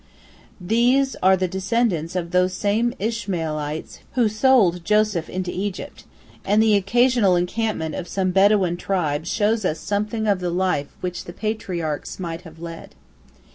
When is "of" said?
2.15-2.31, 7.93-8.07, 10.27-10.39